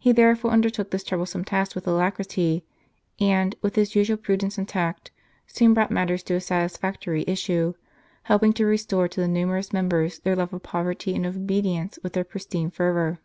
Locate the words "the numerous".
9.20-9.72